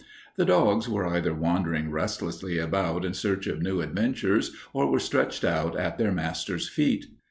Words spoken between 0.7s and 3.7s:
were either wandering restlessly about in search of